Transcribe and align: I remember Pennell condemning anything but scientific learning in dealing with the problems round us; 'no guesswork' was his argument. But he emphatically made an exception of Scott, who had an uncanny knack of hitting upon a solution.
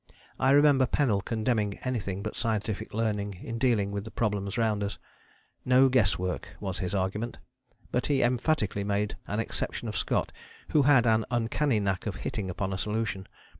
I 0.39 0.49
remember 0.49 0.87
Pennell 0.87 1.21
condemning 1.21 1.77
anything 1.83 2.23
but 2.23 2.35
scientific 2.35 2.91
learning 2.91 3.35
in 3.43 3.59
dealing 3.59 3.91
with 3.91 4.03
the 4.03 4.09
problems 4.09 4.57
round 4.57 4.83
us; 4.83 4.97
'no 5.63 5.89
guesswork' 5.89 6.55
was 6.59 6.79
his 6.79 6.95
argument. 6.95 7.37
But 7.91 8.07
he 8.07 8.23
emphatically 8.23 8.83
made 8.83 9.15
an 9.27 9.39
exception 9.39 9.87
of 9.87 9.95
Scott, 9.95 10.31
who 10.71 10.81
had 10.81 11.05
an 11.05 11.25
uncanny 11.29 11.79
knack 11.79 12.07
of 12.07 12.15
hitting 12.15 12.49
upon 12.49 12.73
a 12.73 12.79
solution. 12.79 13.27